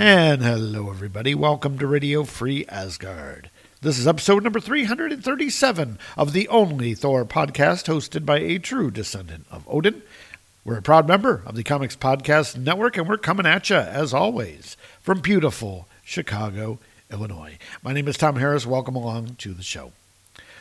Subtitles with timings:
[0.00, 1.34] And hello, everybody.
[1.34, 3.50] Welcome to Radio Free Asgard.
[3.80, 9.46] This is episode number 337 of the only Thor podcast hosted by a true descendant
[9.50, 10.02] of Odin.
[10.64, 14.14] We're a proud member of the Comics Podcast Network, and we're coming at you, as
[14.14, 16.78] always, from beautiful Chicago,
[17.10, 17.58] Illinois.
[17.82, 18.64] My name is Tom Harris.
[18.64, 19.90] Welcome along to the show.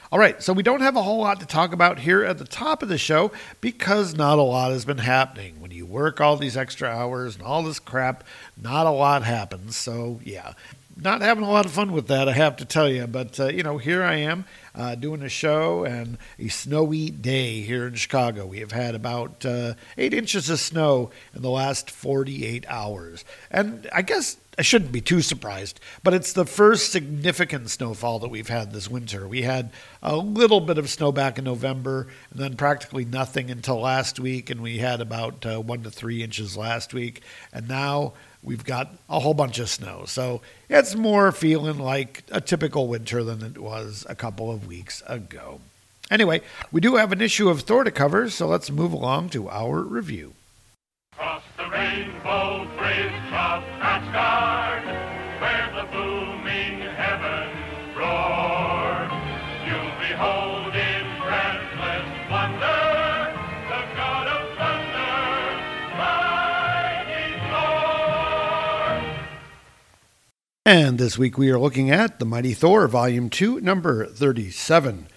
[0.10, 2.46] All right, so we don't have a whole lot to talk about here at the
[2.46, 3.30] top of the show
[3.60, 5.60] because not a lot has been happening.
[5.60, 8.24] When you work all these extra hours and all this crap,
[8.56, 9.76] not a lot happens.
[9.76, 10.54] So, yeah,
[11.00, 13.08] not having a lot of fun with that, I have to tell you.
[13.08, 14.46] But, uh, you know, here I am
[14.76, 18.46] uh, doing a show and a snowy day here in Chicago.
[18.46, 23.26] We have had about uh, eight inches of snow in the last 48 hours.
[23.52, 28.30] And I guess I shouldn't be too surprised, but it's the first significant snowfall that
[28.30, 29.28] we've had this winter.
[29.28, 29.70] We had
[30.02, 34.50] a little bit of snow back in November, and then practically nothing until last week,
[34.50, 37.22] and we had about uh, one to three inches last week,
[37.54, 38.14] and now
[38.48, 40.06] we've got a whole bunch of snow.
[40.08, 45.04] So it's more feeling like a typical winter than it was a couple of weeks
[45.06, 45.60] ago.
[46.10, 49.50] Anyway, we do have an issue of Thor to cover, so let's move along to
[49.50, 50.34] our review.
[51.14, 54.86] Cross the rainbow bridge of Asgard,
[55.42, 58.67] where the booming heavens roar.
[70.68, 75.08] And this week we are looking at The Mighty Thor, Volume 2, number 37.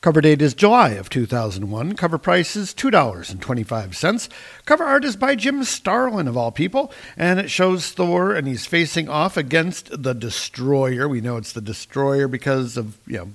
[0.00, 1.94] Cover date is July of 2001.
[1.94, 4.28] Cover price is $2.25.
[4.64, 8.66] Cover art is by Jim Starlin, of all people, and it shows Thor and he's
[8.66, 11.08] facing off against the Destroyer.
[11.08, 13.28] We know it's the Destroyer because of, you know,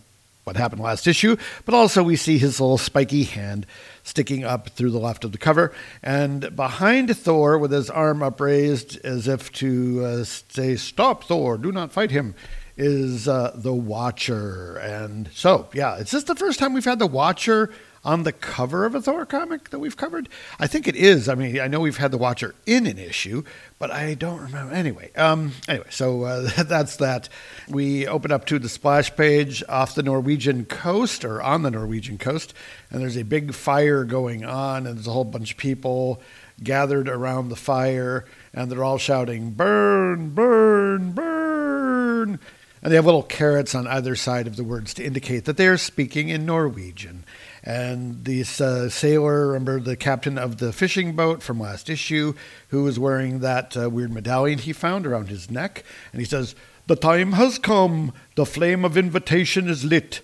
[0.47, 1.35] what happened last issue,
[1.66, 3.68] but also we see his little spiky hand
[4.02, 5.74] sticking up through the left of the cover.
[6.02, 11.72] And behind Thor, with his arm upraised as if to uh, say, Stop, Thor, do
[11.72, 12.34] not fight him,
[12.78, 14.78] is uh, the Watcher.
[14.78, 17.69] And so, yeah, it's just the first time we've had the Watcher
[18.07, 20.29] on the cover of a Thor comic that we've covered.
[20.62, 21.28] I think it is.
[21.28, 23.44] I mean, I know we've had the Watcher in an issue,
[23.79, 24.73] but I don't remember.
[24.73, 27.28] Anyway, um, anyway, so uh, that's that.
[27.67, 32.17] We open up to the splash page off the Norwegian coast or on the Norwegian
[32.17, 32.53] coast,
[32.90, 36.22] and there's a big fire going on, and there's a whole bunch of people
[36.63, 38.23] gathered around the fire,
[38.53, 40.29] and they're all shouting, "Burn!
[40.29, 41.12] Burn!
[41.12, 42.40] Burn!"
[42.87, 45.67] And they have little carrots on either side of the words to indicate that they
[45.67, 47.25] are speaking in Norwegian.
[47.61, 52.33] And this uh, sailor, remember the captain of the fishing boat from last issue,
[52.69, 55.83] who was wearing that uh, weird medallion he found around his neck.
[56.13, 56.55] And he says,
[56.85, 60.21] The time has come, the flame of invitation is lit.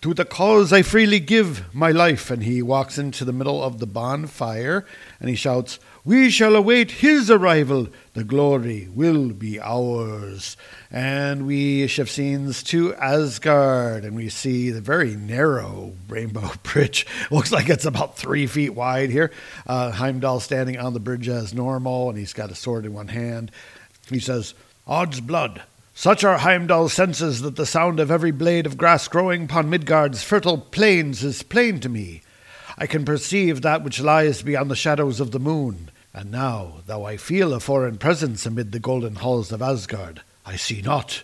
[0.00, 2.32] To the cause I freely give my life.
[2.32, 4.84] And he walks into the middle of the bonfire
[5.20, 7.86] and he shouts, We shall await his arrival.
[8.14, 10.56] The glory will be ours.
[10.90, 17.06] And we shift scenes to Asgard and we see the very narrow rainbow bridge.
[17.30, 19.30] Looks like it's about three feet wide here.
[19.64, 23.08] Uh, Heimdall standing on the bridge as normal and he's got a sword in one
[23.08, 23.52] hand.
[24.10, 24.54] He says,
[24.88, 25.62] Odds blood.
[25.94, 30.24] Such are Heimdall's senses that the sound of every blade of grass growing upon Midgard's
[30.24, 32.22] fertile plains is plain to me.
[32.76, 35.90] I can perceive that which lies beyond the shadows of the moon.
[36.14, 40.56] And now, though I feel a foreign presence amid the golden halls of Asgard, I
[40.56, 41.22] see not.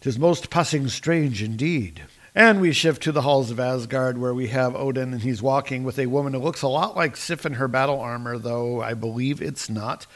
[0.00, 2.02] 'Tis most passing strange indeed.
[2.34, 5.82] And we shift to the halls of Asgard, where we have Odin, and he's walking
[5.82, 8.94] with a woman who looks a lot like Sif in her battle armor, though I
[8.94, 10.06] believe it's not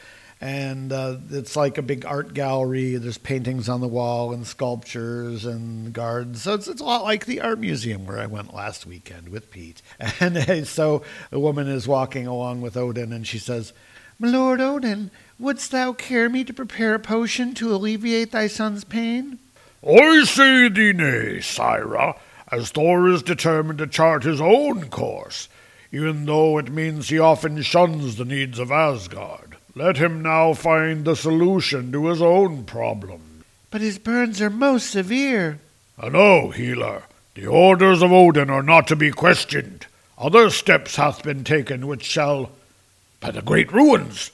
[0.43, 2.97] and uh, it's like a big art gallery.
[2.97, 6.41] There's paintings on the wall and sculptures and guards.
[6.41, 9.49] So it's, it's a lot like the art museum where I went last weekend with
[9.49, 9.81] Pete.
[10.19, 13.71] And uh, so the woman is walking along with Odin, and she says,
[14.19, 18.83] "My lord Odin, wouldst thou care me to prepare a potion to alleviate thy son's
[18.83, 19.39] pain?"
[19.85, 22.15] I say thee nay, Sira,
[22.51, 25.49] as Thor is determined to chart his own course,
[25.91, 29.57] even though it means he often shuns the needs of Asgard.
[29.75, 33.43] Let him now find the solution to his own problem.
[33.71, 35.59] But his burns are most severe.
[35.99, 39.87] I know, healer, the orders of Odin are not to be questioned.
[40.17, 42.51] Other steps hath been taken which shall
[43.23, 44.31] by the great ruins.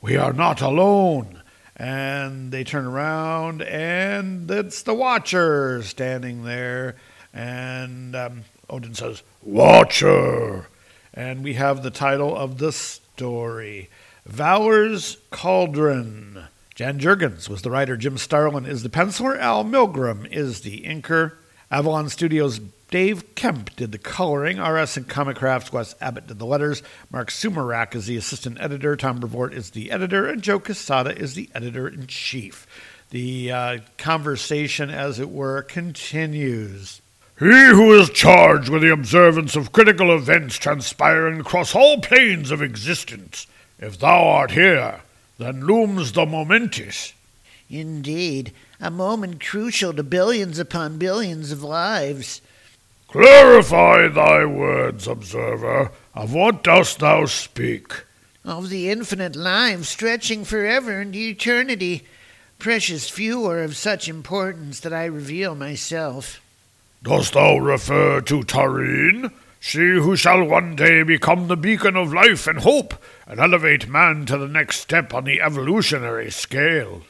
[0.00, 1.42] We are not alone.
[1.76, 6.96] And they turn around, and it's the Watcher standing there.
[7.32, 10.66] And um, Odin says, Watcher.
[11.14, 13.88] And we have the title of the story
[14.26, 16.46] Valor's Cauldron.
[16.74, 21.34] Dan Jurgens was the writer, Jim Starlin is the penciler, Al Milgrom is the inker.
[21.70, 22.60] Avalon Studios'
[22.92, 24.60] Dave Kemp did the coloring.
[24.60, 26.82] RS and Comicraft's, Wes Abbott did the letters.
[27.10, 28.96] Marc Sumerak is the assistant editor.
[28.96, 30.26] Tom Brevoort is the editor.
[30.26, 32.66] And Joe Quesada is the editor in chief.
[33.08, 37.00] The uh, conversation, as it were, continues.
[37.38, 42.60] He who is charged with the observance of critical events transpiring across all planes of
[42.60, 43.46] existence.
[43.78, 45.00] If thou art here,
[45.38, 47.14] then looms the momentous.
[47.70, 52.42] Indeed, a moment crucial to billions upon billions of lives.
[53.12, 55.90] Clarify thy words, observer.
[56.14, 58.04] Of what dost thou speak?
[58.42, 62.04] Of the infinite lives stretching forever into eternity.
[62.58, 66.40] Precious few are of such importance that I reveal myself.
[67.02, 69.30] Dost thou refer to Tarene,
[69.60, 72.94] she who shall one day become the beacon of life and hope,
[73.26, 77.02] and elevate man to the next step on the evolutionary scale?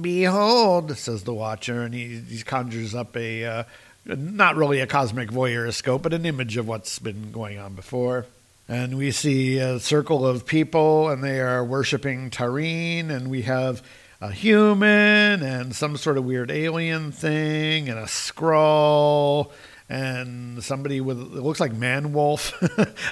[0.00, 3.64] Behold, says the Watcher, and he, he conjures up a, uh,
[4.06, 8.26] not really a cosmic voyeuroscope, but an image of what's been going on before.
[8.68, 13.82] And we see a circle of people, and they are worshiping Tarene, and we have
[14.20, 19.52] a human and some sort of weird alien thing and a scroll
[19.88, 22.54] and somebody with it looks like man wolf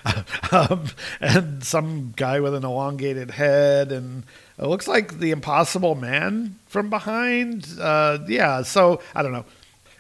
[0.55, 0.87] um,
[1.21, 4.25] and some guy with an elongated head and
[4.59, 9.45] it looks like the impossible man from behind uh, yeah so i don't know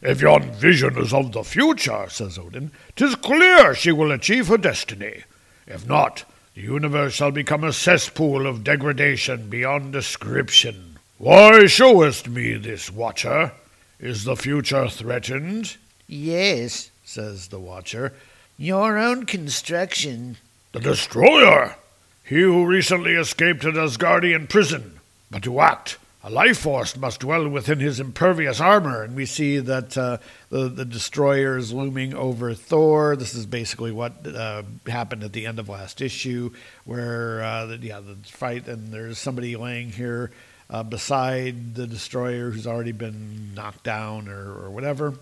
[0.02, 4.58] if yon vision is of the future says odin tis clear she will achieve her
[4.58, 5.22] destiny
[5.66, 12.54] if not the universe shall become a cesspool of degradation beyond description why showest me
[12.54, 13.52] this, Watcher?
[14.00, 15.76] Is the future threatened?
[16.08, 18.12] Yes, says the Watcher.
[18.58, 20.38] Your own construction.
[20.72, 21.76] The Destroyer!
[22.24, 24.98] He who recently escaped an Asgardian prison.
[25.30, 29.02] But to act, a life force must dwell within his impervious armor.
[29.02, 30.18] And we see that uh,
[30.50, 33.16] the, the destroyer is looming over Thor.
[33.16, 36.52] This is basically what uh, happened at the end of last issue,
[36.84, 40.30] where uh, the, yeah, the fight, and there's somebody laying here
[40.70, 45.14] uh, beside the destroyer who's already been knocked down or, or whatever.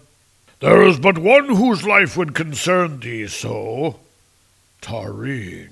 [0.60, 4.00] There is but one whose life would concern thee so
[4.82, 5.70] Tarene.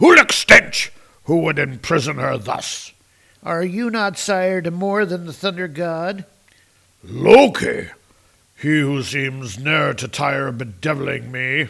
[0.00, 0.92] Uluk Stench,
[1.24, 2.92] who would imprison her thus.
[3.42, 6.24] Are you not sire to more than the Thunder God?
[7.02, 7.88] Loki,
[8.56, 11.68] he who seems ne'er to tire of bedeviling me.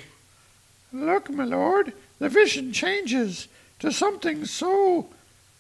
[0.93, 3.47] Look, my lord, the vision changes
[3.79, 5.09] to something so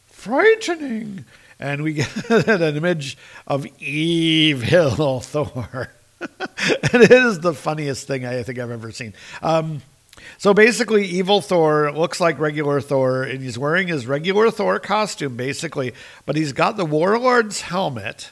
[0.08, 1.24] frightening
[1.60, 3.16] and we get an image
[3.46, 5.90] of evil Thor.
[6.20, 6.30] and
[7.02, 9.14] it is the funniest thing I think I've ever seen.
[9.42, 9.82] Um,
[10.38, 15.36] so basically, evil Thor looks like regular Thor, and he's wearing his regular Thor costume,
[15.36, 15.92] basically,
[16.26, 18.30] but he's got the Warlord's helmet,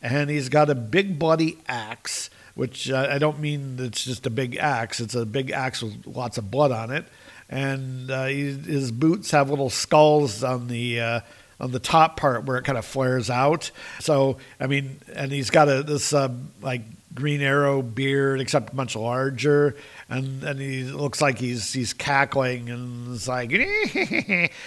[0.00, 4.30] and he's got a big bloody axe, which uh, I don't mean it's just a
[4.30, 7.04] big axe, it's a big axe with lots of blood on it.
[7.48, 11.00] And uh, he, his boots have little skulls on the.
[11.00, 11.20] Uh,
[11.60, 13.70] on the top part where it kind of flares out.
[14.00, 16.28] So I mean, and he's got a this uh,
[16.60, 16.82] like
[17.14, 19.76] Green Arrow beard, except much larger,
[20.12, 23.52] and and he looks like he's he's cackling and it's like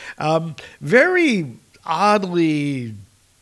[0.18, 2.96] um, very oddly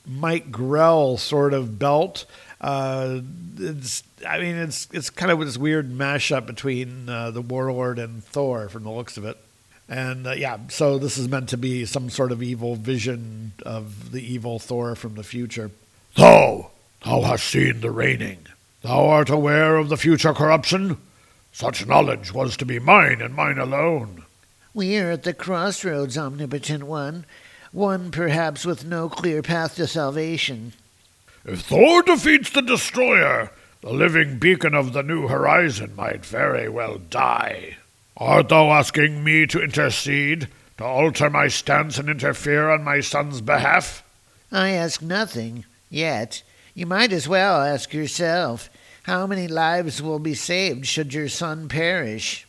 [0.06, 2.26] Mike Grell sort of belt.
[2.60, 3.22] Uh,
[3.58, 8.24] it's I mean it's it's kind of this weird mashup between uh, the Warlord and
[8.24, 9.38] Thor from the looks of it.
[9.88, 14.12] And uh, yeah, so this is meant to be some sort of evil vision of
[14.12, 15.72] the evil Thor from the future.
[16.16, 16.70] Thou,
[17.06, 18.40] thou hast seen the reigning.
[18.82, 20.98] Thou art aware of the future corruption.
[21.54, 24.24] Such knowledge was to be mine and mine alone.
[24.74, 27.26] We are at the crossroads, omnipotent one,
[27.72, 30.74] one perhaps with no clear path to salvation.
[31.46, 36.98] If Thor defeats the destroyer, the living beacon of the new horizon might very well
[36.98, 37.78] die.
[38.18, 40.48] Art thou asking me to intercede,
[40.80, 44.04] to alter my stance and interfere on my son's behalf?
[44.52, 46.42] I ask nothing, yet.
[46.74, 48.70] You might as well ask yourself
[49.04, 52.48] how many lives will be saved should your son perish?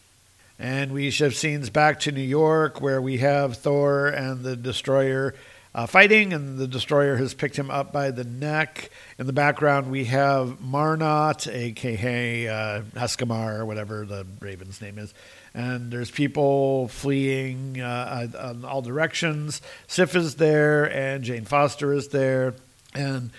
[0.59, 5.35] And we shift scenes back to New York, where we have Thor and the Destroyer
[5.75, 8.91] uh, fighting, and the destroyer has picked him up by the neck.
[9.19, 12.83] In the background, we have Marnot, aka uh,
[13.27, 15.13] or whatever the raven's name is.
[15.53, 19.61] And there's people fleeing uh, on all directions.
[19.89, 22.55] Sif is there, and Jane Foster is there,
[22.95, 23.31] and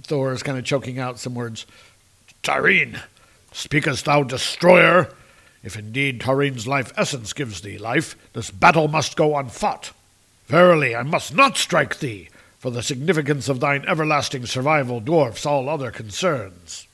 [0.00, 1.64] Thor is kind of choking out some words.
[2.44, 3.00] Tarene,
[3.52, 5.08] speakest thou, destroyer?
[5.62, 9.92] If indeed Tarene's life essence gives thee life, this battle must go unfought.
[10.46, 15.70] Verily, I must not strike thee, for the significance of thine everlasting survival dwarfs all
[15.70, 16.86] other concerns.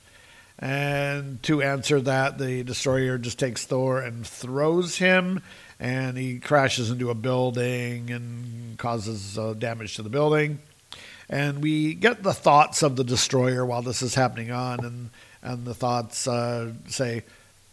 [0.57, 5.43] And to answer that, the destroyer just takes Thor and throws him,
[5.81, 10.59] and he crashes into a building and causes uh, damage to the building.
[11.27, 15.09] And we get the thoughts of the destroyer while this is happening on, and,
[15.41, 17.23] and the thoughts uh, say,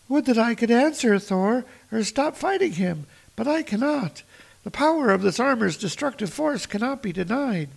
[0.09, 3.07] Would that I could answer Thor, or stop fighting him,
[3.37, 4.23] but I cannot.
[4.65, 7.69] The power of this armor's destructive force cannot be denied.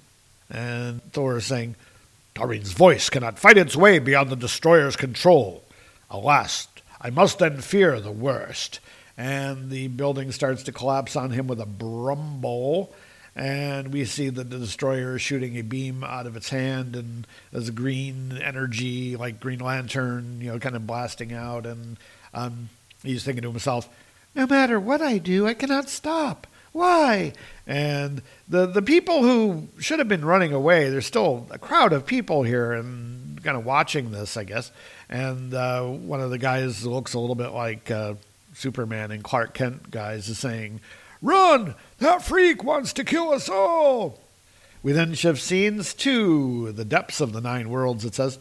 [0.49, 1.75] And Thor is saying,
[2.35, 5.63] Tarene's voice cannot fight its way beyond the destroyer's control.
[6.09, 6.67] Alas,
[6.99, 8.79] I must then fear the worst.
[9.17, 12.93] And the building starts to collapse on him with a brumble.
[13.35, 17.73] And we see the destroyer shooting a beam out of its hand, and there's a
[17.73, 21.65] green energy, like Green Lantern, you know, kind of blasting out.
[21.65, 21.97] And
[22.33, 22.69] um,
[23.03, 23.87] he's thinking to himself,
[24.35, 26.45] No matter what I do, I cannot stop.
[26.73, 27.33] Why?
[27.67, 32.05] And the the people who should have been running away, there's still a crowd of
[32.05, 34.71] people here and kind of watching this, I guess.
[35.09, 38.15] And uh, one of the guys looks a little bit like uh,
[38.53, 40.79] Superman and Clark Kent guys is saying,
[41.21, 41.75] "Run!
[41.99, 44.19] That freak wants to kill us all."
[44.83, 48.03] We then shift scenes to the depths of the nine worlds.
[48.03, 48.39] It says,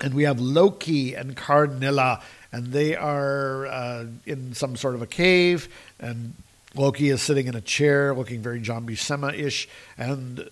[0.00, 5.06] and we have Loki and Karnilla, and they are uh, in some sort of a
[5.06, 6.34] cave, and
[6.74, 10.48] Loki is sitting in a chair looking very John Buscema ish, and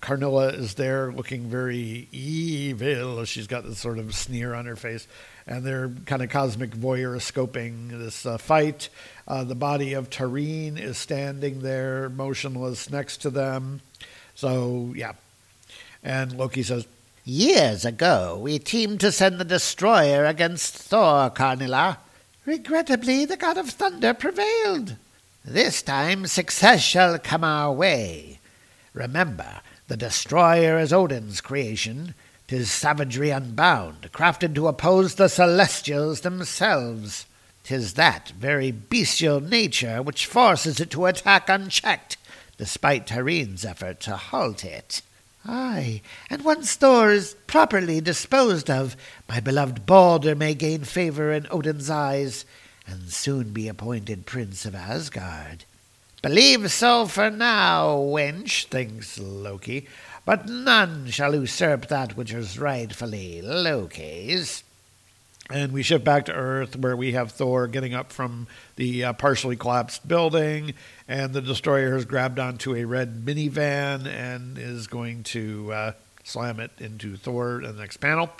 [0.00, 3.24] Karnilla is there looking very evil.
[3.24, 5.08] She's got this sort of sneer on her face,
[5.46, 8.88] and they're kind of cosmic voyeuriscoping this uh, fight.
[9.28, 13.80] Uh, the body of Tarene is standing there, motionless, next to them.
[14.34, 15.12] So, yeah.
[16.02, 16.86] And Loki says,
[17.26, 21.98] Years ago, we teamed to send the destroyer against Thor, Karnilla.
[22.44, 24.96] Regrettably, the god of thunder prevailed.
[25.42, 28.40] This time success shall come our way.
[28.92, 32.14] Remember, the destroyer is Odin's creation.
[32.46, 37.26] Tis savagery unbound, crafted to oppose the celestials themselves.
[37.62, 42.18] Tis that very bestial nature which forces it to attack unchecked,
[42.58, 45.00] despite Tarene's effort to halt it.
[45.46, 48.96] Ay, and once Thor is properly disposed of,
[49.28, 52.44] my beloved Balder may gain favor in Odin's eyes,
[52.86, 55.64] and soon be appointed Prince of Asgard.
[56.22, 59.86] Believe so for now, wench, thinks Loki,
[60.24, 64.64] but none shall usurp that which is rightfully Loki's.
[65.50, 69.12] And we shift back to Earth, where we have Thor getting up from the uh,
[69.12, 70.72] partially collapsed building,
[71.06, 76.60] and the destroyer has grabbed onto a red minivan and is going to uh, slam
[76.60, 78.30] it into Thor in the next panel.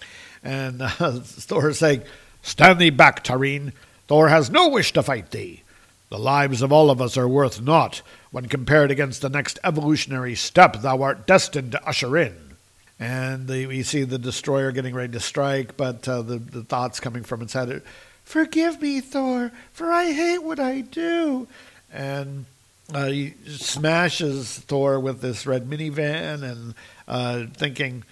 [0.43, 0.89] And uh,
[1.21, 2.05] Thor is saying,
[2.41, 3.73] Stand thee back, Tarene.
[4.09, 5.63] Thor has no wish to fight thee.
[6.11, 10.35] The lives of all of us are worth naught when compared against the next evolutionary
[10.35, 12.57] step thou art destined to usher in.
[13.01, 17.01] And the, we see the destroyer getting ready to strike, but uh, the, the thoughts
[17.01, 17.83] coming from its head
[18.25, 21.47] Forgive me, Thor, for I hate what I do.
[21.93, 22.47] And
[22.93, 26.75] uh, he smashes Thor with this red minivan and
[27.07, 28.05] uh, thinking,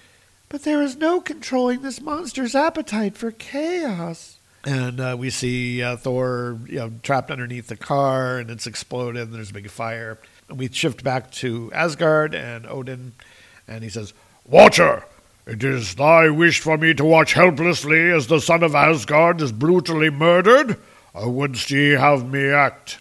[0.48, 5.96] But there is no controlling this monster's appetite for chaos and uh, we see uh,
[5.96, 9.22] Thor, you know, trapped underneath the car, and it's exploded.
[9.22, 10.18] And there's a big fire.
[10.48, 13.12] And we shift back to Asgard and Odin,
[13.66, 14.12] and he says,
[14.44, 15.04] "Watcher,
[15.46, 19.52] it is thy wish for me to watch helplessly as the son of Asgard is
[19.52, 20.78] brutally murdered,
[21.14, 22.98] or wouldst ye have me act?"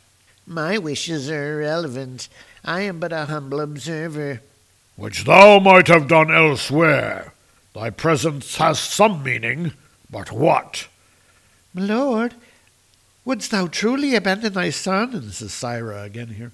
[0.48, 2.28] My wishes are irrelevant.
[2.66, 4.42] I am but a humble observer.
[4.96, 7.34] Which thou might have done elsewhere.
[7.74, 9.74] Thy presence has some meaning,
[10.10, 10.88] but what?
[11.74, 12.34] My lord,
[13.24, 15.14] wouldst thou truly abandon thy son?
[15.14, 16.52] And this is Syra again here.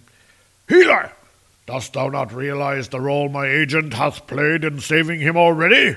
[0.70, 1.12] Healer,
[1.66, 5.96] dost thou not realize the role my agent hath played in saving him already?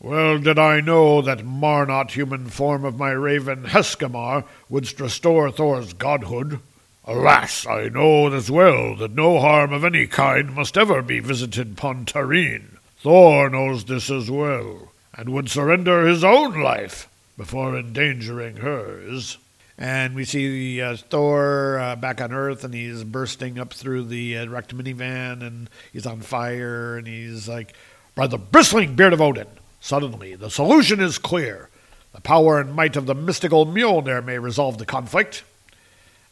[0.00, 5.94] Well did I know that Marnot human form of my raven Heskamar wouldst restore Thor's
[5.94, 6.60] godhood.
[7.06, 11.72] Alas, I know as well that no harm of any kind must ever be visited
[11.72, 12.76] upon Tarene.
[13.02, 17.08] Thor knows this as well, and would surrender his own life
[17.38, 19.38] before endangering hers.
[19.78, 24.36] And we see uh, Thor uh, back on Earth, and he's bursting up through the
[24.36, 27.74] uh, wrecked minivan, and he's on fire, and he's like,
[28.14, 29.46] By the bristling beard of Odin,
[29.80, 31.70] suddenly the solution is clear.
[32.12, 35.44] The power and might of the mystical Mjolnir may resolve the conflict.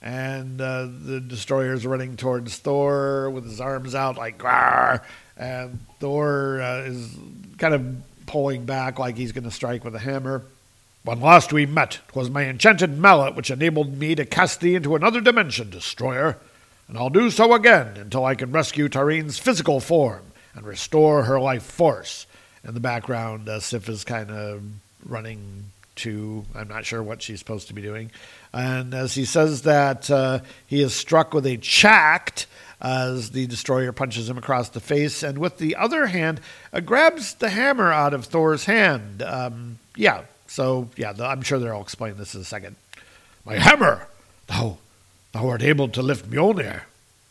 [0.03, 5.03] And uh, the destroyer's running towards Thor with his arms out, like, Grar!
[5.37, 7.15] and Thor uh, is
[7.59, 7.97] kind of
[8.27, 10.45] pulling back like he's going to strike with a hammer.
[11.07, 14.97] When last we met, 'twas my enchanted mallet which enabled me to cast thee into
[14.97, 16.37] another dimension, destroyer,
[16.89, 21.39] and I'll do so again until I can rescue Tarene's physical form and restore her
[21.39, 22.27] life force.
[22.65, 24.61] In the background, uh, Sif is kind of
[25.05, 28.11] running to, I'm not sure what she's supposed to be doing.
[28.53, 32.49] And as he says that, uh, he is struck with a chact
[32.81, 36.41] as the destroyer punches him across the face, and with the other hand,
[36.73, 39.23] uh, grabs the hammer out of Thor's hand.
[39.23, 42.77] Um, yeah, so, yeah, I'm sure they'll explain this in a second.
[43.45, 44.07] My hammer!
[44.47, 44.79] Thou,
[45.33, 46.83] thou art able to lift Mjolnir.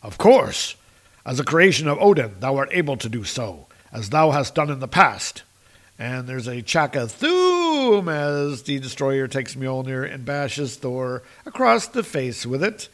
[0.02, 0.76] Of course.
[1.24, 4.70] As a creation of Odin, thou art able to do so, as thou hast done
[4.70, 5.42] in the past.
[5.98, 7.14] And there's a Chaka as
[8.62, 12.88] the destroyer takes Mjolnir and bashes Thor across the face with it.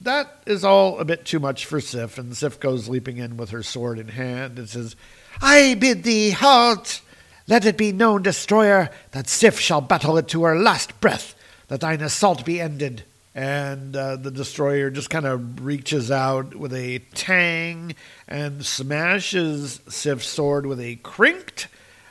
[0.00, 3.50] That is all a bit too much for Sif, and Sif goes leaping in with
[3.50, 4.94] her sword in hand and says,
[5.40, 7.00] I bid thee halt!
[7.46, 11.34] Let it be known, destroyer, that Sif shall battle it to her last breath,
[11.68, 13.04] that thine assault be ended.
[13.34, 17.96] And uh, the destroyer just kind of reaches out with a tang
[18.28, 21.66] and smashes Sif's sword with a crinked.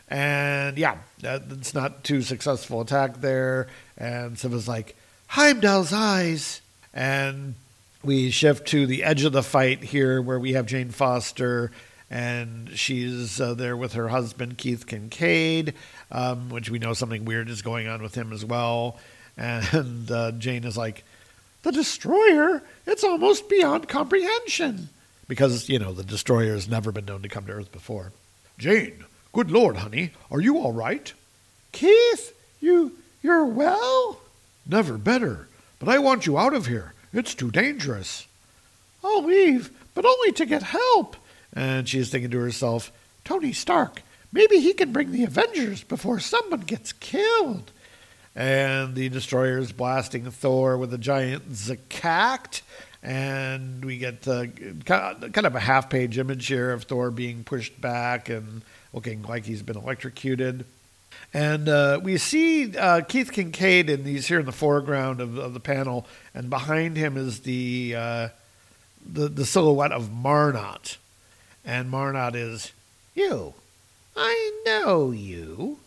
[0.09, 3.67] And yeah, that's not too successful attack there.
[3.97, 4.95] And Sif is like,
[5.27, 6.61] Heimdall's eyes.
[6.93, 7.55] And
[8.03, 11.71] we shift to the edge of the fight here where we have Jane Foster
[12.13, 15.73] and she's uh, there with her husband Keith Kincaid,
[16.11, 18.99] um, which we know something weird is going on with him as well.
[19.35, 21.03] And uh, Jane is like,
[21.63, 22.61] "The destroyer?
[22.85, 24.89] It's almost beyond comprehension."
[25.27, 28.11] Because you know the destroyer has never been known to come to Earth before.
[28.59, 31.11] Jane, good Lord, honey, are you all right?
[31.71, 32.91] Keith, you
[33.23, 34.19] you're well?
[34.67, 35.47] Never better.
[35.79, 36.93] But I want you out of here.
[37.11, 38.27] It's too dangerous.
[39.03, 41.15] I'll leave, but only to get help.
[41.55, 42.91] And she's thinking to herself,
[43.23, 47.71] Tony Stark, maybe he can bring the Avengers before someone gets killed.
[48.35, 52.61] And the destroyer is blasting Thor with a giant Zakact.
[53.03, 54.47] And we get uh,
[54.85, 58.61] kind of a half page image here of Thor being pushed back and
[58.93, 60.65] looking like he's been electrocuted.
[61.33, 65.53] And uh, we see uh, Keith Kincaid, and he's here in the foreground of, of
[65.53, 68.27] the panel, and behind him is the, uh,
[69.05, 70.97] the, the silhouette of Marnot.
[71.65, 72.71] And Marnot is,
[73.15, 73.53] You.
[74.15, 75.77] I know you.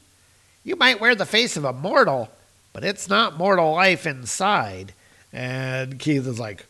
[0.64, 2.28] You might wear the face of a mortal,
[2.72, 4.92] but it's not mortal life inside.
[5.32, 6.66] And Keith is like,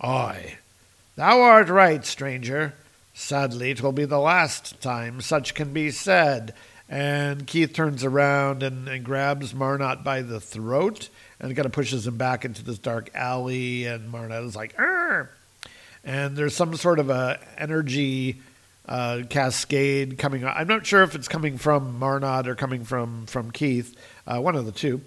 [0.00, 0.58] Aye.
[1.16, 2.74] Thou art right, stranger.
[3.12, 6.54] Sadly, 'twill be the last time such can be said.
[6.88, 12.06] And Keith turns around and, and grabs Marnot by the throat and kind of pushes
[12.06, 13.84] him back into this dark alley.
[13.86, 15.30] And Marnot is like, Arr!
[16.04, 18.40] and there's some sort of a energy
[18.90, 20.44] uh, cascade coming.
[20.44, 24.56] I'm not sure if it's coming from Marnot or coming from from Keith, uh, one
[24.56, 25.00] of the two.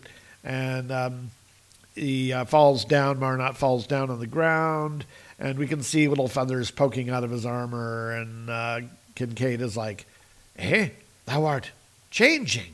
[0.43, 1.31] And um,
[1.93, 3.19] he uh, falls down.
[3.19, 5.05] Marnot falls down on the ground,
[5.37, 8.13] and we can see little feathers poking out of his armor.
[8.13, 8.79] And uh,
[9.15, 10.07] Kincaid is like,
[10.57, 10.89] "Eh,
[11.25, 11.71] thou art
[12.09, 12.73] changing,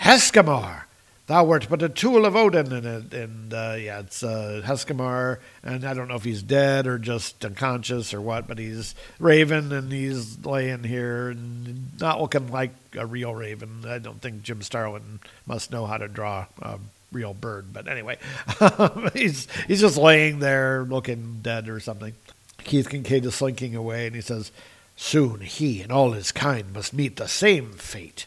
[0.00, 0.85] Heskamar."
[1.26, 5.38] Thou wert but a tool of Odin, and, it, and uh, yeah, it's uh, Heskamar,
[5.64, 9.72] and I don't know if he's dead or just unconscious or what, but he's Raven,
[9.72, 13.84] and he's laying here and not looking like a real Raven.
[13.88, 16.78] I don't think Jim Starlin must know how to draw a
[17.10, 18.18] real bird, but anyway,
[19.12, 22.14] he's he's just laying there looking dead or something.
[22.58, 24.52] Keith Kincaid is slinking away, and he says,
[24.94, 28.26] "Soon he and all his kind must meet the same fate."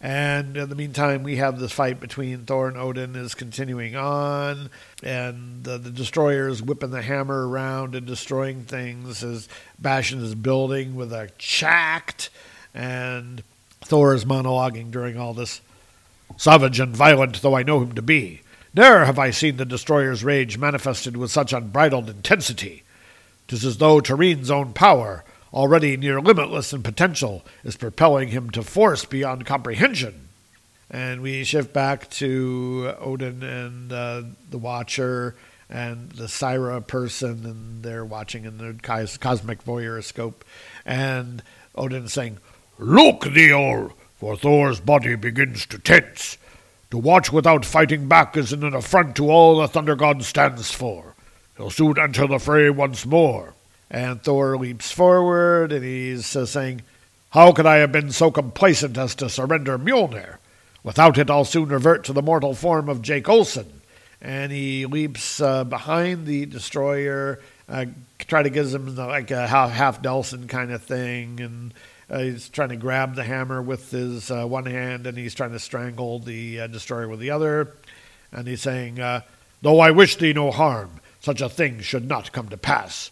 [0.00, 4.70] And in the meantime, we have this fight between Thor and Odin is continuing on,
[5.02, 9.46] and the, the destroyer is whipping the hammer around and destroying things, is
[9.78, 12.30] bashing his building with a chact,
[12.72, 13.42] and
[13.82, 15.60] Thor is monologuing during all this.
[16.38, 18.40] Savage and violent though I know him to be,
[18.72, 22.84] ne'er have I seen the destroyer's rage manifested with such unbridled intensity.
[23.48, 28.62] 'Tis as though Tarene's own power, already near limitless in potential, is propelling him to
[28.62, 30.28] force beyond comprehension.
[30.90, 35.36] And we shift back to Odin and uh, the Watcher
[35.68, 40.42] and the Syra person, and they're watching in their cosmic voyeuroscope.
[40.84, 41.42] And
[41.76, 42.38] Odin saying,
[42.78, 46.38] Look, thee all, for Thor's body begins to tense.
[46.90, 51.14] To watch without fighting back is an affront to all the Thunder God stands for.
[51.56, 53.54] He'll soon enter the fray once more.
[53.90, 56.82] And Thor leaps forward and he's uh, saying,
[57.30, 60.36] How could I have been so complacent as to surrender Mjolnir?
[60.82, 63.80] Without it, I'll soon revert to the mortal form of Jake Olson.
[64.22, 67.86] And he leaps uh, behind the destroyer, uh,
[68.18, 71.74] try to give him like a half, half Nelson kind of thing, and
[72.10, 75.52] uh, he's trying to grab the hammer with his uh, one hand, and he's trying
[75.52, 77.72] to strangle the uh, destroyer with the other.
[78.30, 79.22] And he's saying, uh,
[79.62, 83.10] "Though I wish thee no harm, such a thing should not come to pass.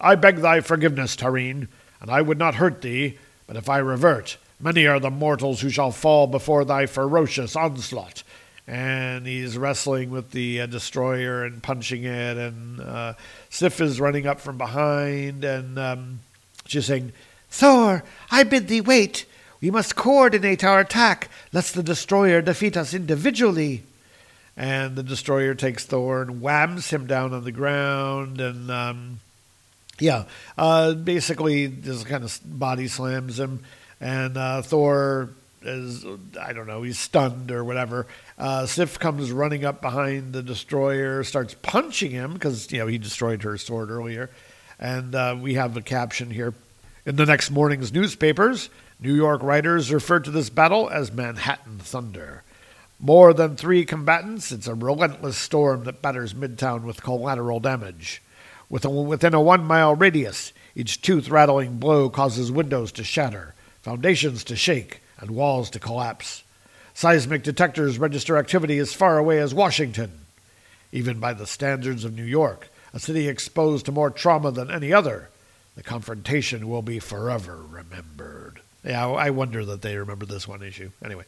[0.00, 1.68] I beg thy forgiveness, Tarene,
[2.00, 5.70] and I would not hurt thee, but if I revert, many are the mortals who
[5.70, 8.22] shall fall before thy ferocious onslaught.
[8.66, 13.14] And he's wrestling with the uh, destroyer and punching it, and uh,
[13.48, 16.20] Sif is running up from behind, and um,
[16.66, 17.12] she's saying,
[17.50, 19.24] Thor, I bid thee wait.
[19.60, 23.82] We must coordinate our attack, lest the destroyer defeat us individually.
[24.56, 29.20] And the destroyer takes Thor and whams him down on the ground, and um,
[30.00, 30.24] yeah,
[30.56, 33.64] uh, basically just kind of body slams him,
[34.00, 35.30] and uh, Thor
[35.62, 36.04] is
[36.40, 38.06] I don't know he's stunned or whatever.
[38.38, 42.98] Uh, Sif comes running up behind the destroyer, starts punching him because you know he
[42.98, 44.30] destroyed her sword earlier,
[44.78, 46.54] and uh, we have a caption here.
[47.04, 48.68] In the next morning's newspapers,
[49.00, 52.42] New York writers referred to this battle as Manhattan Thunder.
[53.00, 58.20] More than three combatants, it's a relentless storm that batters Midtown with collateral damage.
[58.68, 64.56] Within a one mile radius, each tooth rattling blow causes windows to shatter, foundations to
[64.56, 66.44] shake, and walls to collapse.
[66.94, 70.20] Seismic detectors register activity as far away as Washington.
[70.92, 74.92] Even by the standards of New York, a city exposed to more trauma than any
[74.92, 75.28] other,
[75.76, 78.57] the confrontation will be forever remembered.
[78.84, 80.90] Yeah, I wonder that they remember this one issue.
[81.04, 81.24] Anyway,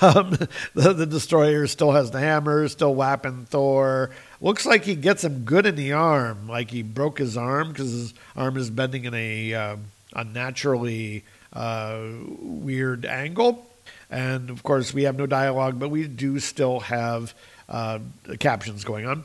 [0.00, 0.30] um,
[0.74, 4.10] the, the destroyer still has the hammer, still whapping Thor.
[4.40, 7.90] Looks like he gets him good in the arm, like he broke his arm because
[7.90, 9.76] his arm is bending in a uh,
[10.14, 12.00] unnaturally uh,
[12.40, 13.66] weird angle.
[14.10, 17.34] And of course, we have no dialogue, but we do still have
[17.68, 17.98] uh,
[18.38, 19.24] captions going on.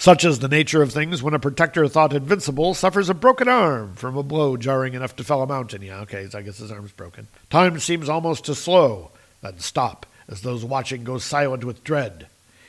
[0.00, 3.94] Such is the nature of things when a protector thought invincible suffers a broken arm
[3.96, 5.82] from a blow jarring enough to fell a mountain.
[5.82, 7.26] Yeah, okay, so I guess his arm's broken.
[7.50, 9.10] Time seems almost to slow,
[9.42, 12.28] then stop, as those watching go silent with dread,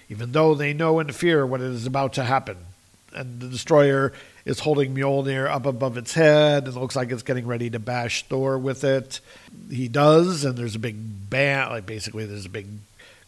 [0.10, 2.58] even though they know and fear what is about to happen.
[3.14, 4.12] And the destroyer
[4.44, 8.26] is holding Mjolnir up above its head and looks like it's getting ready to bash
[8.26, 9.20] Thor with it.
[9.70, 12.68] He does, and there's a big bang, like basically there's a big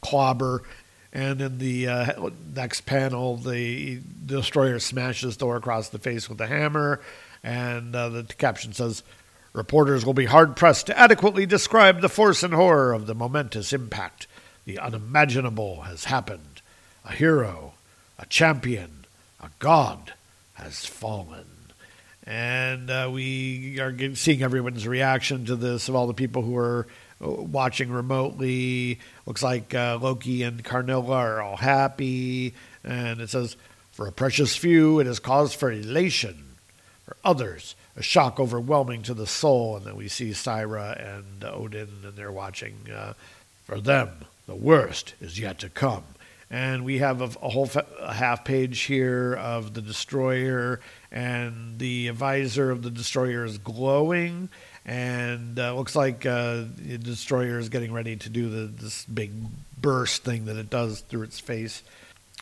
[0.02, 0.64] clobber
[1.14, 6.48] and in the uh, next panel, the destroyer smashes Thor across the face with a
[6.48, 7.02] hammer,
[7.44, 9.04] and uh, the caption says,
[9.54, 13.74] Reporters will be hard pressed to adequately describe the force and horror of the momentous
[13.74, 14.28] impact.
[14.64, 16.62] The unimaginable has happened.
[17.04, 17.74] A hero,
[18.18, 19.06] a champion,
[19.42, 20.14] a god
[20.54, 21.46] has fallen.
[22.26, 26.88] And uh, we are seeing everyone's reaction to this of all the people who are
[27.22, 29.00] watching remotely.
[29.26, 32.54] Looks like uh, Loki and Karnilla are all happy.
[32.84, 33.56] And it says,
[33.92, 36.56] For a precious few, it is cause for elation.
[37.06, 39.78] For others, a shock overwhelming to the soul.
[39.78, 42.76] And then we see Syra and Odin, and they're watching.
[42.94, 43.14] Uh,
[43.66, 44.10] for them,
[44.48, 46.04] the worst is yet to come.
[46.50, 51.80] And we have a, a whole fa- a half page here of the destroyer, and
[51.80, 54.50] the visor of the destroyer is glowing
[54.86, 59.32] and uh, looks like uh, the destroyer is getting ready to do the, this big
[59.80, 61.84] burst thing that it does through its face.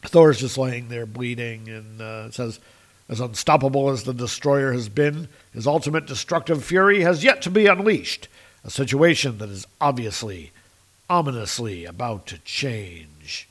[0.04, 2.60] Thor's just laying there bleeding, and uh, says,
[3.10, 7.68] "As unstoppable as the destroyer has been, his ultimate destructive fury has yet to be
[7.68, 8.30] unleashed.
[8.64, 10.52] A situation that is obviously,
[11.10, 13.50] ominously about to change."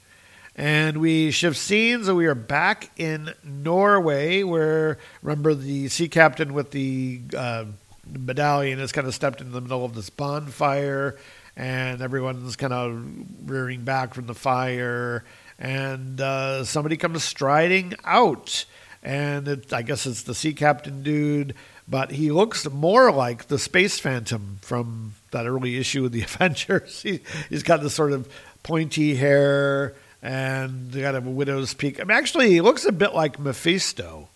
[0.57, 6.53] And we shift scenes, and we are back in Norway, where remember the sea captain
[6.53, 7.67] with the uh,
[8.13, 11.17] medallion has kind of stepped in the middle of this bonfire,
[11.57, 13.03] and everyone's kind of
[13.45, 15.25] rearing back from the fire,
[15.59, 18.65] and uh, somebody comes striding out,
[19.03, 21.55] and it, I guess it's the sea captain dude,
[21.89, 27.03] but he looks more like the space phantom from that early issue of the Avengers.
[27.03, 28.29] He, he's got this sort of
[28.63, 32.01] pointy hair and got a widow's peak.
[32.01, 34.29] I mean, actually, he looks a bit like Mephisto.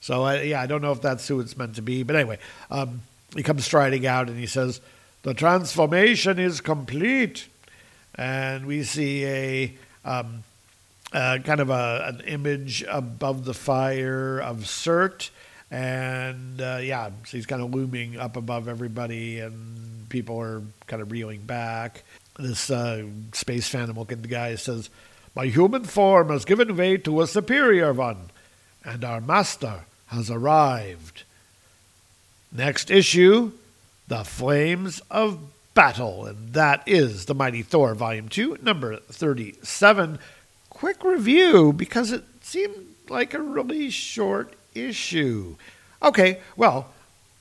[0.00, 2.38] So I, yeah, I don't know if that's who it's meant to be, but anyway,
[2.70, 3.02] um,
[3.34, 4.80] he comes striding out and he says,
[5.22, 7.46] The transformation is complete.
[8.14, 10.42] And we see a um,
[11.12, 15.30] kind of a, an image above the fire of Surt.
[15.70, 21.00] And uh, yeah, so he's kind of looming up above everybody, and people are kind
[21.00, 22.02] of reeling back.
[22.38, 24.90] this uh, space phantom looking guy says,
[25.36, 28.30] My human form has given way to a superior one,
[28.84, 31.22] and our master has arrived.
[32.52, 33.52] Next issue
[34.08, 35.38] The Flames of
[35.72, 40.18] Battle, and that is The Mighty Thor, Volume 2, number 37.
[40.68, 45.54] Quick review because it seemed like a really short issue.
[46.02, 46.88] Okay, well,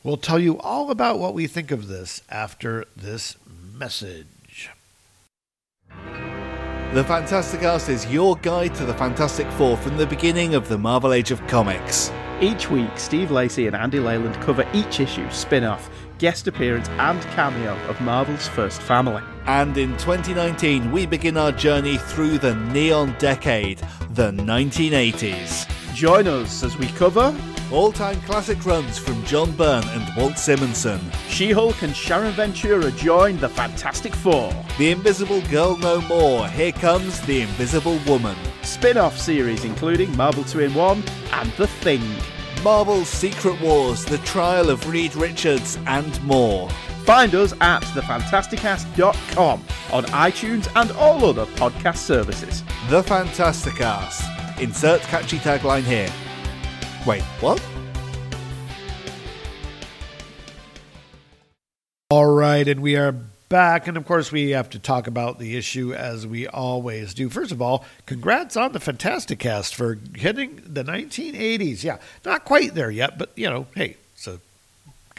[0.03, 3.35] we'll tell you all about what we think of this after this
[3.73, 4.69] message.
[6.93, 10.77] The Fantastic Cast is your guide to the Fantastic Four from the beginning of the
[10.77, 12.11] Marvel Age of Comics.
[12.41, 17.21] Each week, Steve Lacey and Andy Leyland cover each issue, spin off, guest appearance, and
[17.33, 19.21] cameo of Marvel's first family.
[19.45, 23.79] And in 2019, we begin our journey through the neon decade,
[24.11, 25.69] the 1980s.
[25.93, 27.35] Join us as we cover
[27.71, 30.99] all time classic runs from John Byrne and Walt Simonson.
[31.27, 34.53] She Hulk and Sharon Ventura join the Fantastic Four.
[34.77, 36.47] The Invisible Girl No More.
[36.47, 38.35] Here comes The Invisible Woman.
[38.63, 41.03] Spin off series including Marvel 2 in 1
[41.33, 42.03] and The Thing.
[42.63, 46.69] Marvel's Secret Wars, The Trial of Reed Richards, and more.
[47.05, 52.63] Find us at thefantasticast.com on iTunes and all other podcast services.
[52.89, 54.59] The Fantasticast.
[54.59, 56.11] Insert catchy tagline here.
[57.05, 57.61] Wait, what?
[62.11, 63.15] All right, and we are
[63.49, 63.87] back.
[63.87, 67.29] And of course, we have to talk about the issue as we always do.
[67.29, 71.83] First of all, congrats on the Fantastic Cast for hitting the 1980s.
[71.83, 73.97] Yeah, not quite there yet, but you know, hey,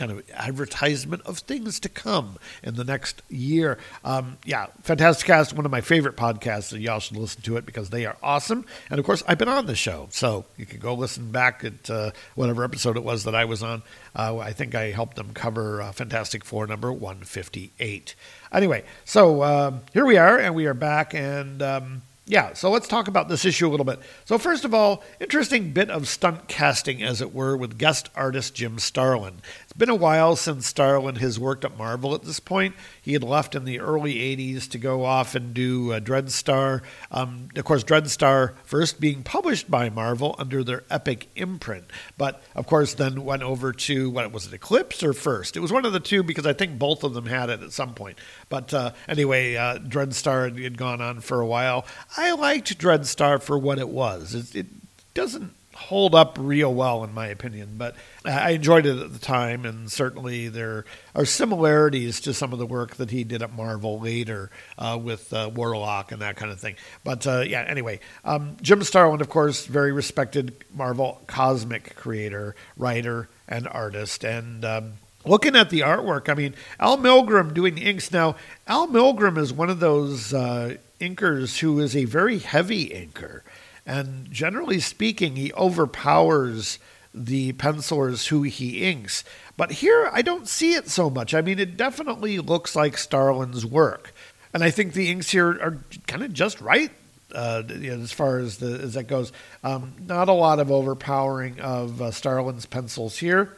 [0.00, 3.76] kind of advertisement of things to come in the next year.
[4.02, 7.66] Um, yeah, Fantastic Cast, one of my favorite podcasts, and y'all should listen to it
[7.66, 8.64] because they are awesome.
[8.88, 11.90] And of course, I've been on the show, so you can go listen back at
[11.90, 13.82] uh, whatever episode it was that I was on.
[14.16, 18.14] Uh, I think I helped them cover uh, Fantastic Four number 158.
[18.52, 21.62] Anyway, so um, here we are, and we are back, and.
[21.62, 23.98] Um, yeah, so let's talk about this issue a little bit.
[24.24, 28.54] So, first of all, interesting bit of stunt casting, as it were, with guest artist
[28.54, 29.40] Jim Starlin.
[29.80, 32.74] Been a while since Starlin has worked at Marvel at this point.
[33.00, 36.82] He had left in the early 80s to go off and do uh, Dreadstar.
[37.10, 41.84] Um, of course, Dreadstar first being published by Marvel under their Epic imprint,
[42.18, 45.56] but of course then went over to, what was it, Eclipse or First?
[45.56, 47.72] It was one of the two because I think both of them had it at
[47.72, 48.18] some point.
[48.50, 51.86] But uh, anyway, uh, Dreadstar had gone on for a while.
[52.18, 54.34] I liked Dreadstar for what it was.
[54.34, 54.66] It, it
[55.14, 57.70] doesn't hold up real well, in my opinion.
[57.76, 62.58] But I enjoyed it at the time, and certainly there are similarities to some of
[62.58, 66.52] the work that he did at Marvel later uh, with uh, Warlock and that kind
[66.52, 66.76] of thing.
[67.02, 73.28] But uh, yeah, anyway, um, Jim Starlin, of course, very respected Marvel cosmic creator, writer,
[73.48, 74.92] and artist, and um,
[75.24, 78.12] looking at the artwork, I mean, Al Milgrom doing inks.
[78.12, 83.40] Now, Al Milgrom is one of those uh, inkers who is a very heavy inker.
[83.86, 86.78] And generally speaking, he overpowers
[87.12, 89.24] the pencilers who he inks.
[89.56, 91.34] But here, I don't see it so much.
[91.34, 94.14] I mean, it definitely looks like Starlin's work.
[94.54, 96.90] And I think the inks here are kind of just right
[97.34, 99.32] uh, as far as the as that goes.
[99.62, 103.56] Um, not a lot of overpowering of uh, Starlin's pencils here.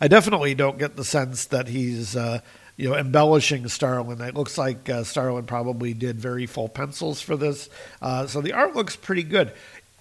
[0.00, 2.40] I definitely don't get the sense that he's uh,
[2.76, 4.20] you know, embellishing Starlin.
[4.20, 7.70] It looks like uh, Starlin probably did very full pencils for this.
[8.02, 9.52] Uh, so the art looks pretty good.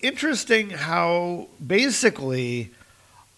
[0.01, 2.71] Interesting how basically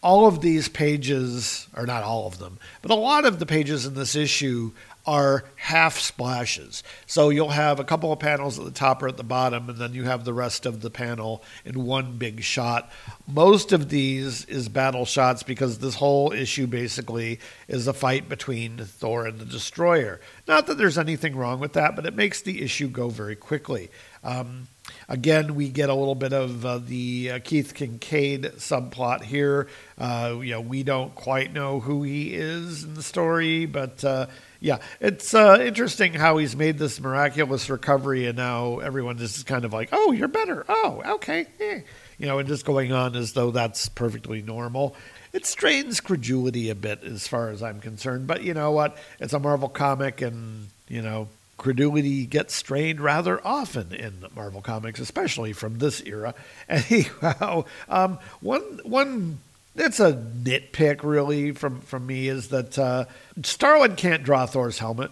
[0.02, 3.86] all of these pages, or not all of them, but a lot of the pages
[3.86, 4.72] in this issue
[5.08, 6.84] are half splashes.
[7.06, 9.78] So you'll have a couple of panels at the top or at the bottom, and
[9.78, 12.92] then you have the rest of the panel in one big shot.
[13.26, 17.40] Most of these is battle shots because this whole issue basically
[17.70, 20.20] is a fight between Thor and the Destroyer.
[20.48, 23.90] Not that there's anything wrong with that, but it makes the issue go very quickly.
[24.24, 24.68] Um,
[25.10, 29.68] Again, we get a little bit of uh, the uh, Keith Kincaid subplot here.
[29.98, 34.28] Uh, you know, we don't quite know who he is in the story, but uh,
[34.60, 39.66] yeah, it's uh, interesting how he's made this miraculous recovery, and now everyone is kind
[39.66, 40.66] of like, "Oh, you're better.
[40.68, 41.82] Oh, okay." Eh.
[42.18, 44.96] You know, and just going on as though that's perfectly normal.
[45.34, 48.26] It strains credulity a bit, as far as I'm concerned.
[48.26, 48.98] But you know what?
[49.20, 55.00] It's a Marvel comic, and you know, credulity gets strained rather often in Marvel comics,
[55.00, 56.34] especially from this era.
[56.70, 59.40] Anyhow, um, one one
[59.78, 63.06] it's a nitpick really from from me is that uh,
[63.44, 65.12] Starlin can't draw Thor's helmet.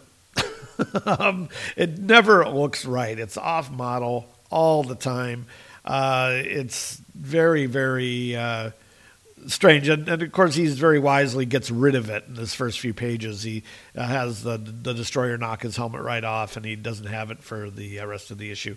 [1.05, 3.17] um, it never looks right.
[3.17, 5.45] It's off model all the time.
[5.83, 8.35] Uh, it's very very.
[8.35, 8.71] Uh,
[9.47, 9.87] strange.
[9.87, 12.93] And, and, of course, he's very wisely gets rid of it in his first few
[12.93, 13.43] pages.
[13.43, 13.63] He
[13.95, 17.39] uh, has the the destroyer knock his helmet right off, and he doesn't have it
[17.39, 18.75] for the uh, rest of the issue.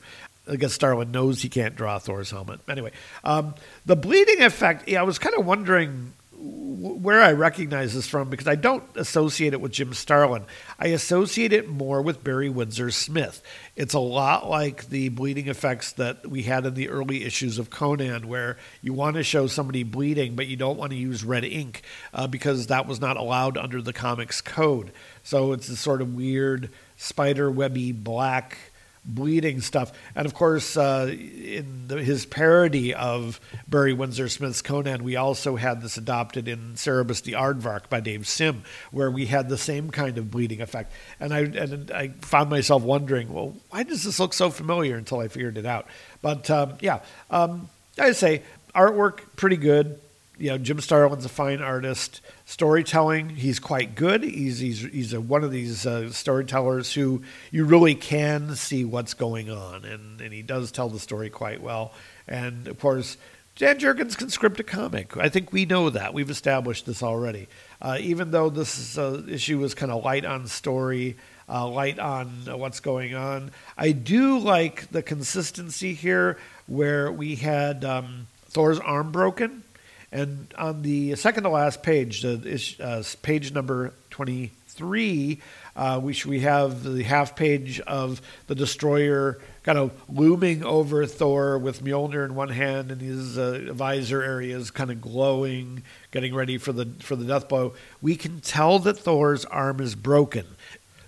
[0.49, 2.61] I guess Starlin knows he can't draw Thor's helmet.
[2.69, 2.93] Anyway,
[3.25, 3.55] um,
[3.87, 4.89] the bleeding effect.
[4.89, 9.55] Yeah, I was kind of wondering where I recognize this from because I don't associate
[9.55, 10.45] it with Jim Starlin.
[10.79, 13.43] I associate it more with Barry Windsor Smith.
[13.75, 17.71] It's a lot like the bleeding effects that we had in the early issues of
[17.71, 21.45] Conan, where you want to show somebody bleeding, but you don't want to use red
[21.45, 21.83] ink
[22.15, 24.93] uh, because that was not allowed under the comics code.
[25.25, 28.59] So it's this sort of weird spider webby black
[29.05, 29.93] bleeding stuff.
[30.15, 35.57] And of course, uh, in the, his parody of Barry Windsor Smith's Conan, we also
[35.57, 39.91] had this adopted in Cerebus the Aardvark by Dave Sim, where we had the same
[39.91, 40.93] kind of bleeding effect.
[41.21, 45.21] And I and I found myself wondering, well, why does this look so familiar until
[45.21, 45.87] I figured it out?
[46.23, 48.43] But um, yeah, um, I say
[48.75, 50.01] artwork pretty good
[50.39, 52.21] you know, Jim Starlin's a fine artist.
[52.45, 54.23] Storytelling, he's quite good.
[54.23, 59.15] He's he's he's a, one of these uh, storytellers who you really can see what's
[59.15, 61.93] going on, and and he does tell the story quite well.
[62.27, 63.17] And of course,
[63.57, 65.17] Dan Jurgens can script a comic.
[65.17, 66.15] I think we know that.
[66.15, 67.49] We've established this already.
[67.83, 71.17] Uh, even though this uh, issue was kind of light on story,
[71.49, 77.85] uh, light on what's going on, I do like the consistency here, where we had
[77.85, 79.65] um, Thor's arm broken
[80.11, 85.41] and on the second to last page, uh, page number 23,
[85.77, 91.59] uh, we, we have the half page of the destroyer kind of looming over Thor
[91.59, 96.57] with Mjolnir in one hand and his uh, visor areas kind of glowing, getting ready
[96.57, 97.75] for the for the death blow.
[98.01, 100.47] We can tell that Thor's arm is broken.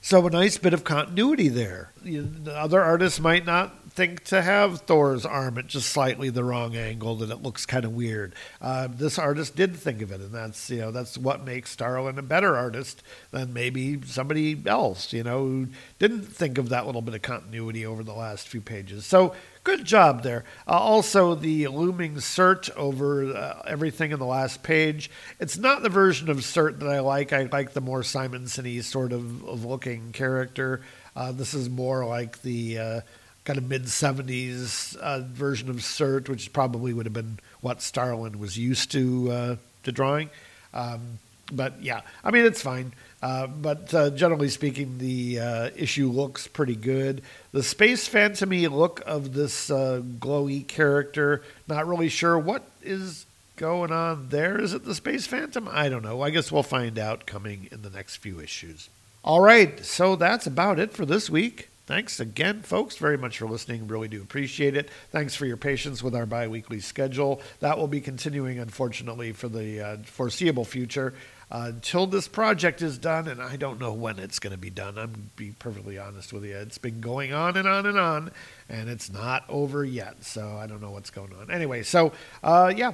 [0.02, 1.92] So a nice bit of continuity there.
[2.04, 6.76] Know, other artists might not think to have Thor's arm at just slightly the wrong
[6.76, 8.34] angle that it looks kind of weird.
[8.60, 12.18] Uh, this artist did think of it, and that's you know that's what makes Starlin
[12.18, 17.02] a better artist than maybe somebody else you know who didn't think of that little
[17.02, 19.04] bit of continuity over the last few pages.
[19.04, 20.44] So good job there.
[20.66, 25.10] Uh, also, the looming Surtur over uh, everything in the last page.
[25.38, 27.32] It's not the version of Surtur that I like.
[27.32, 30.82] I like the more Simonson sort of, of looking character.
[31.16, 33.00] Uh, this is more like the uh,
[33.44, 38.38] kind of mid 70s uh, version of Surtur, which probably would have been what Starlin
[38.38, 40.30] was used to uh, to drawing.
[40.74, 41.18] Um,
[41.52, 42.92] but yeah, I mean it's fine.
[43.22, 47.22] Uh, but uh, generally speaking, the uh, issue looks pretty good.
[47.52, 53.26] The space phantomy look of this uh, glowy character, not really sure what is
[53.56, 54.58] going on there.
[54.58, 55.68] Is it the space phantom?
[55.70, 56.22] I don't know.
[56.22, 58.88] I guess we'll find out coming in the next few issues.
[59.22, 61.68] All right, so that's about it for this week.
[61.90, 63.88] Thanks again, folks, very much for listening.
[63.88, 64.88] Really do appreciate it.
[65.10, 67.42] Thanks for your patience with our bi weekly schedule.
[67.58, 71.14] That will be continuing, unfortunately, for the uh, foreseeable future.
[71.50, 74.70] Uh, until this project is done, and I don't know when it's going to be
[74.70, 74.98] done.
[74.98, 76.54] I'm be perfectly honest with you.
[76.58, 78.30] It's been going on and on and on,
[78.68, 80.22] and it's not over yet.
[80.22, 81.50] So I don't know what's going on.
[81.50, 82.12] Anyway, so
[82.44, 82.92] uh, yeah.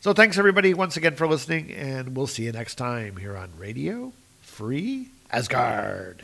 [0.00, 3.50] So thanks everybody once again for listening, and we'll see you next time here on
[3.56, 6.20] Radio Free Asgard.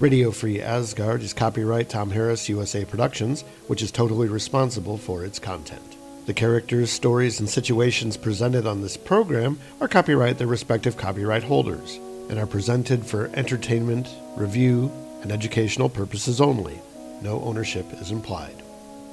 [0.00, 5.40] Radio Free Asgard is copyright Tom Harris USA Productions, which is totally responsible for its
[5.40, 5.96] content.
[6.26, 11.96] The characters, stories, and situations presented on this program are copyright their respective copyright holders
[12.30, 16.78] and are presented for entertainment, review, and educational purposes only.
[17.20, 18.62] No ownership is implied.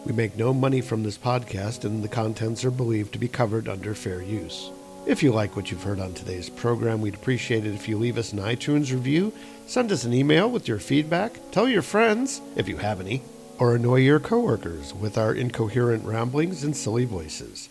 [0.05, 3.67] We make no money from this podcast, and the contents are believed to be covered
[3.67, 4.69] under fair use.
[5.07, 8.17] If you like what you've heard on today's program, we'd appreciate it if you leave
[8.17, 9.33] us an iTunes review,
[9.65, 13.21] send us an email with your feedback, tell your friends, if you have any,
[13.59, 17.69] or annoy your coworkers with our incoherent ramblings and silly voices.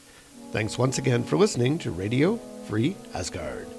[0.52, 2.36] Thanks once again for listening to Radio
[2.68, 3.73] Free Asgard.